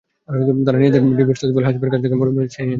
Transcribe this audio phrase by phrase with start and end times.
[0.65, 2.69] তারা নিজেদের ডিবির সোর্স বলে হাসিবের কাছ থেকে মুঠোফোনটি ছিনিয়ে নেয়।